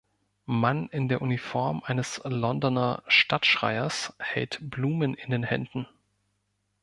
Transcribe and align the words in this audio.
Mann 0.47 0.87
in 0.89 1.09
der 1.09 1.21
Uniform 1.21 1.83
eines 1.85 2.19
Londoner 2.23 3.03
Stadtschreiers 3.05 4.15
hält 4.17 4.57
Blumen 4.59 5.13
in 5.13 5.29
den 5.29 5.43
Händen. 5.43 5.85